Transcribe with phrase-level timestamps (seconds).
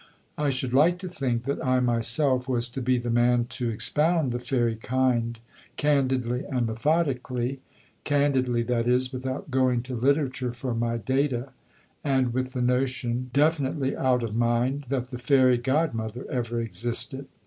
[0.35, 4.31] I should like to think that I myself was to be the man to expound
[4.31, 5.39] the fairy kind
[5.77, 7.59] candidly and methodically
[8.03, 11.51] candidly, that is, without going to literature for my data,
[12.03, 17.27] and with the notion definitely out of mind that the fairy God mother ever existed.